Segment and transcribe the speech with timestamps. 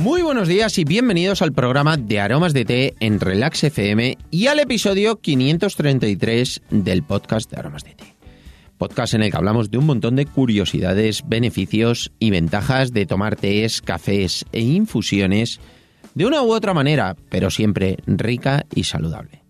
[0.00, 4.46] Muy buenos días y bienvenidos al programa de Aromas de Té en Relax FM y
[4.46, 8.14] al episodio 533 del podcast de Aromas de Té.
[8.78, 13.36] Podcast en el que hablamos de un montón de curiosidades, beneficios y ventajas de tomar
[13.36, 15.60] tés, cafés e infusiones
[16.14, 19.40] de una u otra manera, pero siempre rica y saludable.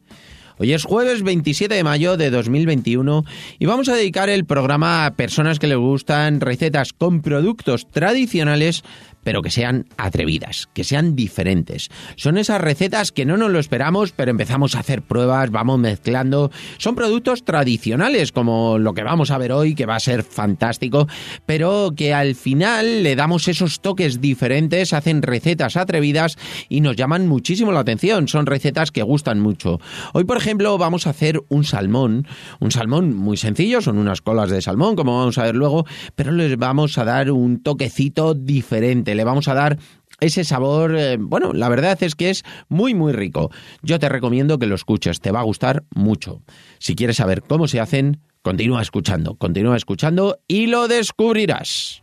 [0.62, 3.25] Hoy es jueves 27 de mayo de 2021
[3.58, 8.85] y vamos a dedicar el programa a personas que les gustan recetas con productos tradicionales
[9.22, 11.88] pero que sean atrevidas, que sean diferentes.
[12.16, 16.50] Son esas recetas que no nos lo esperamos, pero empezamos a hacer pruebas, vamos mezclando.
[16.79, 21.06] Son productos tradicionales, como lo que vamos a ver hoy, que va a ser fantástico,
[21.46, 26.36] pero que al final le damos esos toques diferentes, hacen recetas atrevidas
[26.68, 28.29] y nos llaman muchísimo la atención.
[28.29, 29.80] Son recetas que gustan mucho.
[30.12, 32.27] Hoy, por ejemplo, vamos a hacer un salmón,
[32.60, 36.32] un salmón muy sencillo, son unas colas de salmón, como vamos a ver luego, pero
[36.32, 39.78] les vamos a dar un toquecito diferente le vamos a dar
[40.20, 43.50] ese sabor, eh, bueno, la verdad es que es muy muy rico.
[43.83, 46.42] Yo te recomiendo que lo escuches, te va a gustar mucho.
[46.78, 52.02] Si quieres saber cómo se hacen, continúa escuchando, continúa escuchando y lo descubrirás.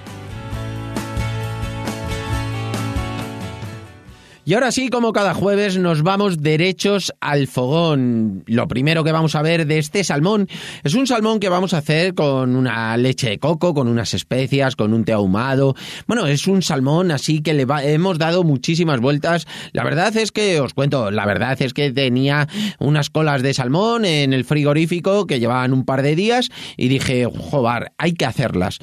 [4.43, 8.43] Y ahora sí, como cada jueves, nos vamos derechos al fogón.
[8.47, 10.47] Lo primero que vamos a ver de este salmón
[10.83, 14.75] es un salmón que vamos a hacer con una leche de coco, con unas especias,
[14.75, 15.75] con un té ahumado.
[16.07, 19.45] Bueno, es un salmón así que le hemos dado muchísimas vueltas.
[19.73, 22.47] La verdad es que, os cuento, la verdad es que tenía
[22.79, 27.25] unas colas de salmón en el frigorífico que llevaban un par de días y dije,
[27.25, 28.79] joder, hay que hacerlas.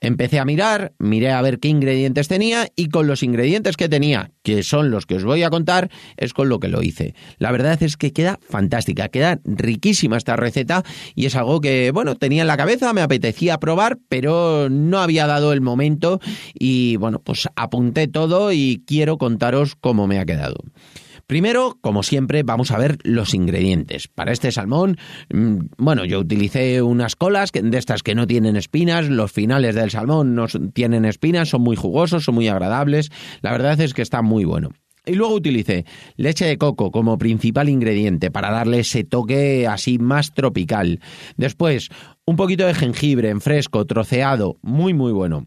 [0.00, 4.30] Empecé a mirar, miré a ver qué ingredientes tenía y con los ingredientes que tenía,
[4.42, 7.14] que son los que os voy a contar, es con lo que lo hice.
[7.38, 10.82] La verdad es que queda fantástica, queda riquísima esta receta
[11.14, 15.26] y es algo que, bueno, tenía en la cabeza, me apetecía probar, pero no había
[15.26, 16.20] dado el momento
[16.52, 20.56] y, bueno, pues apunté todo y quiero contaros cómo me ha quedado.
[21.26, 24.06] Primero, como siempre, vamos a ver los ingredientes.
[24.06, 24.96] Para este salmón,
[25.32, 29.90] mm, bueno, yo utilicé unas colas de estas que no tienen espinas, los finales del
[29.90, 33.10] salmón no tienen espinas, son muy jugosos, son muy agradables,
[33.42, 34.70] la verdad es que está muy bueno.
[35.04, 35.84] Y luego utilicé
[36.16, 41.00] leche de coco como principal ingrediente para darle ese toque así más tropical.
[41.36, 41.90] Después,
[42.24, 45.46] un poquito de jengibre en fresco, troceado, muy muy bueno.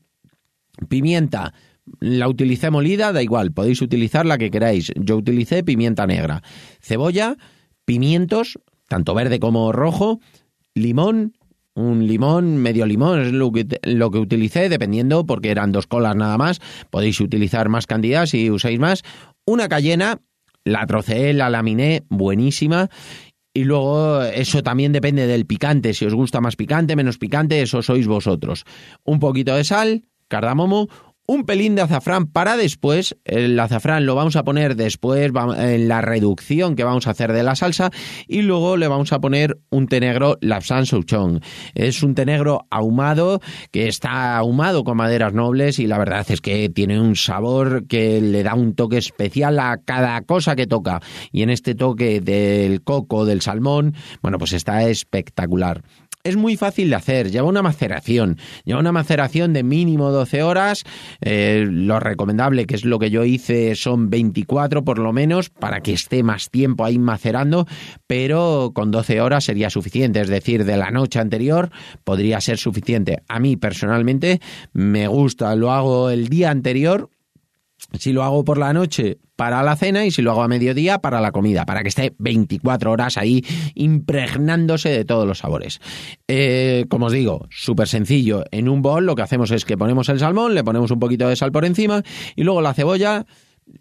[0.87, 1.53] Pimienta,
[1.99, 4.91] la utilicé molida, da igual, podéis utilizar la que queráis.
[4.95, 6.41] Yo utilicé pimienta negra,
[6.81, 7.37] cebolla,
[7.85, 10.19] pimientos, tanto verde como rojo,
[10.73, 11.33] limón,
[11.75, 16.15] un limón, medio limón, es lo que, lo que utilicé, dependiendo, porque eran dos colas
[16.15, 16.59] nada más.
[16.89, 19.03] Podéis utilizar más cantidad si usáis más.
[19.45, 20.19] Una cayena,
[20.65, 22.89] la troceé, la laminé, buenísima.
[23.53, 27.81] Y luego eso también depende del picante, si os gusta más picante, menos picante, eso
[27.81, 28.63] sois vosotros.
[29.03, 30.87] Un poquito de sal, cardamomo,
[31.29, 33.15] un pelín de azafrán para después.
[33.23, 37.43] El azafrán lo vamos a poner después en la reducción que vamos a hacer de
[37.43, 37.91] la salsa
[38.27, 41.39] y luego le vamos a poner un té negro Lapsan Souchong.
[41.75, 46.41] Es un té negro ahumado que está ahumado con maderas nobles y la verdad es
[46.41, 50.99] que tiene un sabor que le da un toque especial a cada cosa que toca.
[51.31, 55.83] Y en este toque del coco, del salmón, bueno, pues está espectacular
[56.29, 60.83] es muy fácil de hacer, lleva una maceración, lleva una maceración de mínimo 12 horas,
[61.21, 65.81] eh, lo recomendable, que es lo que yo hice, son 24 por lo menos, para
[65.81, 67.67] que esté más tiempo ahí macerando,
[68.07, 71.71] pero con 12 horas sería suficiente, es decir, de la noche anterior
[72.03, 73.23] podría ser suficiente.
[73.27, 74.39] A mí personalmente
[74.73, 77.09] me gusta, lo hago el día anterior,
[77.97, 80.99] si lo hago por la noche para la cena y si lo hago a mediodía
[80.99, 83.41] para la comida, para que esté 24 horas ahí
[83.73, 85.79] impregnándose de todos los sabores.
[86.27, 88.43] Eh, como os digo, súper sencillo.
[88.51, 91.29] En un bol lo que hacemos es que ponemos el salmón, le ponemos un poquito
[91.29, 92.03] de sal por encima
[92.35, 93.25] y luego la cebolla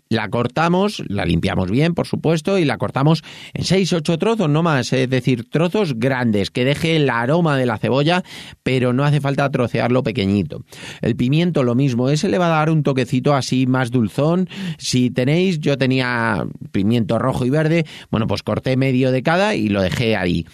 [0.09, 3.23] la cortamos, la limpiamos bien, por supuesto, y la cortamos
[3.55, 7.67] en 6, 8 trozos, no más, es decir, trozos grandes, que deje el aroma de
[7.67, 8.23] la cebolla,
[8.63, 10.65] pero no hace falta trocearlo pequeñito.
[11.01, 14.49] El pimiento lo mismo, ese le va a dar un toquecito así más dulzón.
[14.79, 19.69] Si tenéis, yo tenía pimiento rojo y verde, bueno, pues corté medio de cada y
[19.69, 20.47] lo dejé ahí.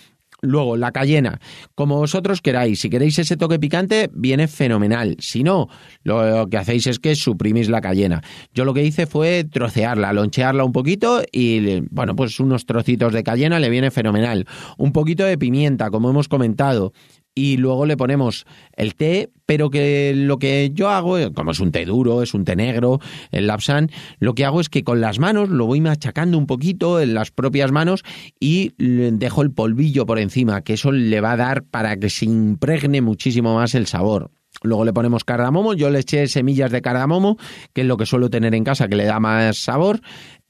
[0.45, 1.41] Luego, la cayena,
[1.75, 2.81] como vosotros queráis.
[2.81, 5.17] Si queréis ese toque picante, viene fenomenal.
[5.19, 5.69] Si no,
[6.03, 8.23] lo que hacéis es que suprimís la cayena.
[8.53, 13.23] Yo lo que hice fue trocearla, lonchearla un poquito y, bueno, pues unos trocitos de
[13.23, 14.47] cayena le viene fenomenal.
[14.77, 16.93] Un poquito de pimienta, como hemos comentado
[17.35, 18.47] y luego le ponemos
[18.77, 22.45] el té, pero que lo que yo hago, como es un té duro, es un
[22.45, 23.01] té negro,
[23.33, 27.01] el lapsan, lo que hago es que con las manos lo voy machacando un poquito
[27.01, 28.05] en las propias manos
[28.39, 32.25] y dejo el polvillo por encima, que eso le va a dar para que se
[32.27, 34.31] impregne muchísimo más el sabor.
[34.63, 37.37] Luego le ponemos cardamomo, yo le eché semillas de cardamomo,
[37.73, 40.01] que es lo que suelo tener en casa, que le da más sabor.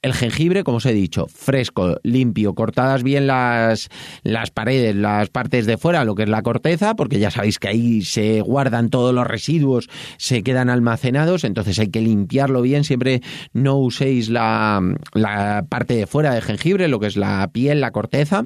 [0.04, 3.88] El jengibre, como os he dicho, fresco, limpio, cortadas bien las,
[4.22, 7.68] las paredes, las partes de fuera, lo que es la corteza, porque ya sabéis que
[7.68, 13.22] ahí se guardan todos los residuos, se quedan almacenados, entonces hay que limpiarlo bien, siempre
[13.54, 14.82] no uséis la,
[15.14, 18.44] la parte de fuera del jengibre, lo que es la piel, la corteza,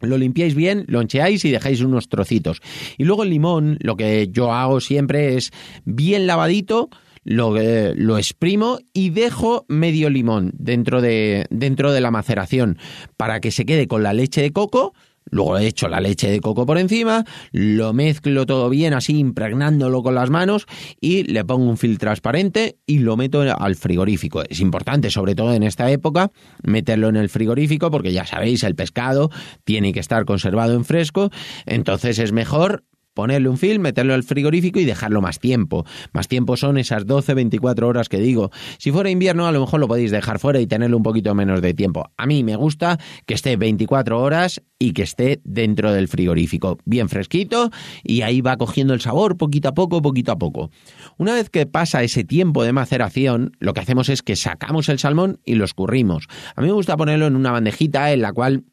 [0.00, 2.62] lo limpiáis bien, lo encheáis y dejáis unos trocitos.
[2.96, 5.50] Y luego el limón, lo que yo hago siempre es
[5.84, 6.88] bien lavadito,
[7.24, 12.78] lo, eh, lo exprimo y dejo medio limón dentro de, dentro de la maceración
[13.16, 14.94] para que se quede con la leche de coco.
[15.32, 20.02] Luego he hecho la leche de coco por encima, lo mezclo todo bien así, impregnándolo
[20.02, 20.66] con las manos
[21.00, 24.42] y le pongo un film transparente y lo meto al frigorífico.
[24.48, 26.32] Es importante, sobre todo en esta época,
[26.64, 29.30] meterlo en el frigorífico porque ya sabéis, el pescado
[29.64, 31.30] tiene que estar conservado en fresco,
[31.64, 32.82] entonces es mejor
[33.14, 35.84] ponerle un film, meterlo al frigorífico y dejarlo más tiempo.
[36.12, 38.50] Más tiempo son esas 12, 24 horas que digo.
[38.78, 41.62] Si fuera invierno, a lo mejor lo podéis dejar fuera y tenerlo un poquito menos
[41.62, 42.10] de tiempo.
[42.16, 47.08] A mí me gusta que esté 24 horas y que esté dentro del frigorífico, bien
[47.08, 47.70] fresquito
[48.02, 50.70] y ahí va cogiendo el sabor poquito a poco, poquito a poco.
[51.18, 54.98] Una vez que pasa ese tiempo de maceración, lo que hacemos es que sacamos el
[54.98, 56.26] salmón y lo escurrimos.
[56.56, 58.64] A mí me gusta ponerlo en una bandejita en la cual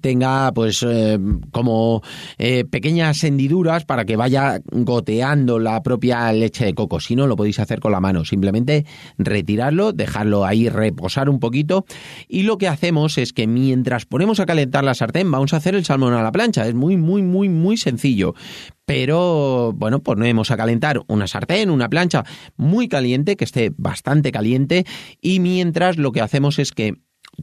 [0.00, 1.18] tenga pues eh,
[1.50, 2.02] como
[2.38, 7.00] eh, pequeñas hendiduras para que vaya goteando la propia leche de coco.
[7.00, 8.24] Si no, lo podéis hacer con la mano.
[8.24, 8.86] Simplemente
[9.18, 11.84] retirarlo, dejarlo ahí reposar un poquito.
[12.28, 15.74] Y lo que hacemos es que mientras ponemos a calentar la sartén, vamos a hacer
[15.74, 16.66] el salmón a la plancha.
[16.66, 18.34] Es muy, muy, muy, muy sencillo.
[18.84, 22.24] Pero bueno, ponemos a calentar una sartén, una plancha
[22.56, 24.84] muy caliente, que esté bastante caliente.
[25.20, 26.94] Y mientras lo que hacemos es que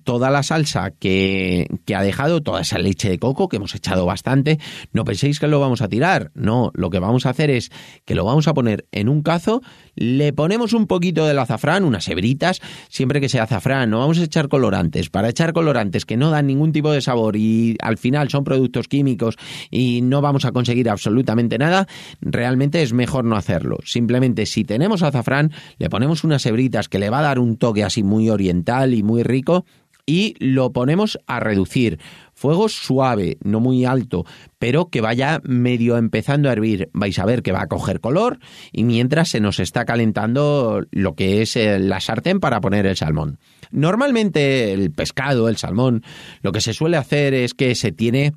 [0.03, 4.05] toda la salsa que, que, ha dejado, toda esa leche de coco que hemos echado
[4.05, 4.59] bastante,
[4.93, 7.71] no penséis que lo vamos a tirar, no, lo que vamos a hacer es
[8.05, 9.61] que lo vamos a poner en un cazo,
[9.95, 14.23] le ponemos un poquito del azafrán, unas hebritas, siempre que sea azafrán, no vamos a
[14.23, 18.29] echar colorantes, para echar colorantes que no dan ningún tipo de sabor y al final
[18.29, 19.37] son productos químicos
[19.71, 21.87] y no vamos a conseguir absolutamente nada,
[22.21, 27.09] realmente es mejor no hacerlo, simplemente si tenemos azafrán, le ponemos unas hebritas que le
[27.09, 29.65] va a dar un toque así muy oriental y muy rico,
[30.07, 31.99] y lo ponemos a reducir.
[32.33, 34.25] Fuego suave, no muy alto,
[34.57, 36.89] pero que vaya medio empezando a hervir.
[36.93, 38.39] Vais a ver que va a coger color
[38.71, 42.95] y mientras se nos está calentando lo que es eh, la sartén para poner el
[42.95, 43.37] salmón.
[43.69, 46.03] Normalmente el pescado, el salmón,
[46.41, 48.33] lo que se suele hacer es que se tiene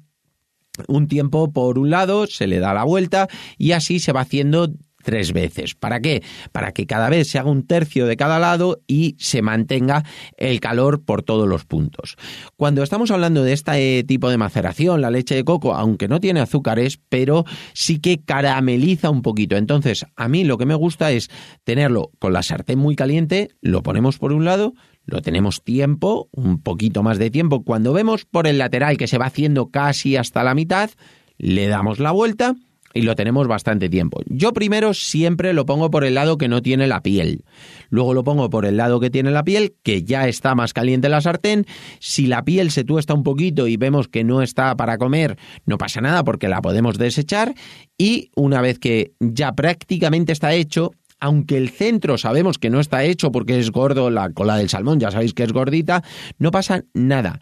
[0.89, 3.29] un tiempo por un lado, se le da la vuelta
[3.59, 5.75] y así se va haciendo tres veces.
[5.75, 6.23] ¿Para qué?
[6.53, 10.05] Para que cada vez se haga un tercio de cada lado y se mantenga
[10.37, 12.17] el calor por todos los puntos.
[12.57, 16.41] Cuando estamos hablando de este tipo de maceración, la leche de coco, aunque no tiene
[16.41, 19.57] azúcares, pero sí que carameliza un poquito.
[19.57, 21.31] Entonces, a mí lo que me gusta es
[21.65, 26.63] tenerlo con la sartén muy caliente, lo ponemos por un lado, lo tenemos tiempo, un
[26.63, 27.65] poquito más de tiempo.
[27.65, 30.91] Cuando vemos por el lateral que se va haciendo casi hasta la mitad,
[31.39, 32.55] le damos la vuelta
[32.93, 34.21] y lo tenemos bastante tiempo.
[34.27, 37.45] Yo primero siempre lo pongo por el lado que no tiene la piel.
[37.89, 41.09] Luego lo pongo por el lado que tiene la piel, que ya está más caliente
[41.09, 41.67] la sartén.
[41.99, 45.79] Si la piel se tuesta un poquito y vemos que no está para comer, no
[45.79, 47.55] pasa nada porque la podemos desechar.
[47.97, 53.05] Y una vez que ya prácticamente está hecho, aunque el centro sabemos que no está
[53.05, 56.03] hecho porque es gordo, la cola del salmón ya sabéis que es gordita,
[56.39, 57.41] no pasa nada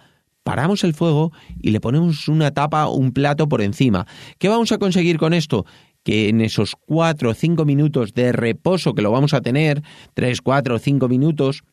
[0.49, 4.07] paramos el fuego y le ponemos una tapa, un plato por encima.
[4.39, 5.67] ¿Qué vamos a conseguir con esto?
[6.05, 9.83] que en esos cuatro o cinco minutos de reposo que lo vamos a tener,
[10.15, 11.65] tres, cuatro o cinco minutos,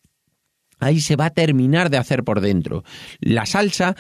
[0.80, 2.84] ahí se va a terminar de hacer por dentro.
[3.22, 3.96] La salsa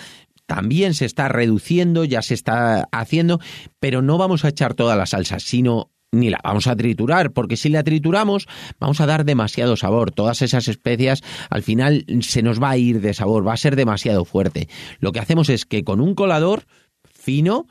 [0.46, 3.40] también se está reduciendo, ya se está haciendo,
[3.80, 7.58] pero no vamos a echar toda la salsa, sino ni la vamos a triturar, porque
[7.58, 8.48] si la trituramos
[8.80, 10.12] vamos a dar demasiado sabor.
[10.12, 13.76] Todas esas especias al final se nos va a ir de sabor, va a ser
[13.76, 14.68] demasiado fuerte.
[15.00, 16.66] Lo que hacemos es que con un colador
[17.04, 17.68] fino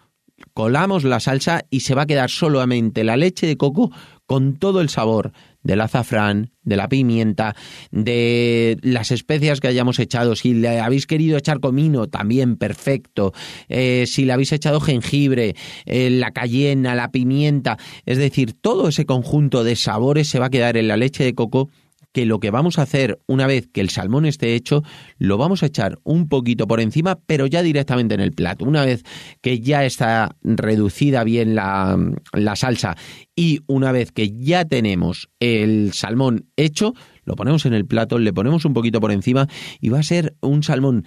[0.53, 3.91] colamos la salsa y se va a quedar solamente la leche de coco
[4.27, 5.33] con todo el sabor
[5.65, 7.57] del azafrán, de la pimienta,
[7.91, 10.37] de las especias que hayamos echado.
[10.37, 13.33] Si le habéis querido echar comino, también perfecto.
[13.69, 15.57] Eh, si le habéis echado jengibre,
[15.87, 20.51] eh, la cayena, la pimienta, es decir, todo ese conjunto de sabores se va a
[20.51, 21.71] quedar en la leche de coco
[22.15, 24.85] que lo que vamos a hacer una vez que el salmón esté hecho,
[25.19, 28.65] lo vamos a echar un poquito por encima, pero ya directamente en el plato.
[28.65, 29.03] Una vez
[29.43, 31.99] que ya está reducida bien la,
[32.33, 32.97] la salsa
[33.35, 36.95] y una vez que ya tenemos el salmón hecho,
[37.25, 39.49] lo ponemos en el plato, le ponemos un poquito por encima
[39.81, 41.05] y va a ser un salmón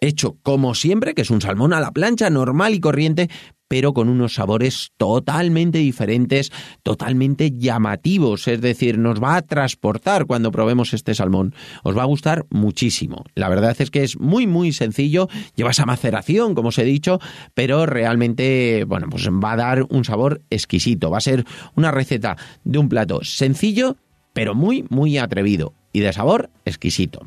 [0.00, 3.28] hecho como siempre, que es un salmón a la plancha normal y corriente,
[3.68, 6.50] pero con unos sabores totalmente diferentes,
[6.82, 11.54] totalmente llamativos, es decir, nos va a transportar cuando probemos este salmón.
[11.84, 13.24] Os va a gustar muchísimo.
[13.34, 17.20] La verdad es que es muy muy sencillo, lleva esa maceración, como os he dicho,
[17.54, 21.10] pero realmente, bueno, pues va a dar un sabor exquisito.
[21.10, 21.44] Va a ser
[21.74, 23.96] una receta de un plato sencillo,
[24.32, 27.26] pero muy muy atrevido y de sabor exquisito.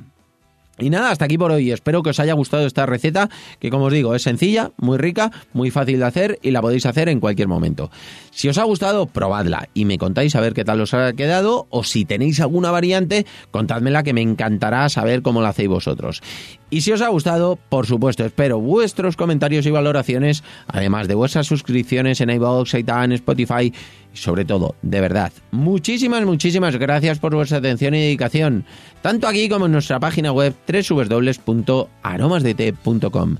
[0.81, 1.71] Y nada, hasta aquí por hoy.
[1.71, 5.31] Espero que os haya gustado esta receta, que como os digo, es sencilla, muy rica,
[5.53, 7.91] muy fácil de hacer y la podéis hacer en cualquier momento.
[8.31, 11.67] Si os ha gustado, probadla y me contáis a ver qué tal os ha quedado
[11.69, 16.23] o si tenéis alguna variante, contádmela que me encantará saber cómo la hacéis vosotros.
[16.71, 21.45] Y si os ha gustado, por supuesto, espero vuestros comentarios y valoraciones, además de vuestras
[21.45, 23.73] suscripciones en iVoox, iTunes, Spotify
[24.13, 28.63] y sobre todo, de verdad, muchísimas, muchísimas gracias por vuestra atención y dedicación,
[29.01, 33.35] tanto aquí como en nuestra página web www.aromasdt.com.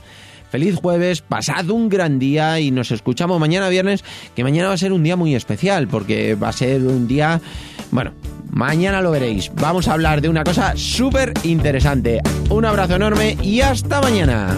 [0.49, 4.03] Feliz jueves, pasad un gran día y nos escuchamos mañana viernes,
[4.35, 7.39] que mañana va a ser un día muy especial, porque va a ser un día,
[7.91, 8.11] bueno,
[8.51, 9.51] mañana lo veréis.
[9.55, 12.21] Vamos a hablar de una cosa súper interesante.
[12.49, 14.55] Un abrazo enorme y hasta mañana.